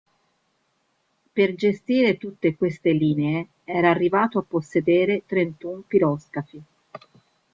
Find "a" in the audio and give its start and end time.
4.39-4.45